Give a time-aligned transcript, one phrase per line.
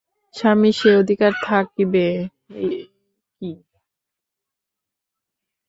[0.35, 2.05] স্বামীর সে অধিকার থাকিবে
[2.47, 2.67] বই
[3.41, 3.51] কি!